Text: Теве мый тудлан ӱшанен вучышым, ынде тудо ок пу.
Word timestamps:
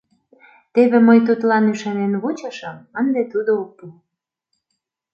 Теве 0.73 0.97
мый 1.07 1.19
тудлан 1.27 1.63
ӱшанен 1.71 2.13
вучышым, 2.21 2.77
ынде 2.99 3.21
тудо 3.31 3.51
ок 3.63 3.69
пу. 3.77 3.85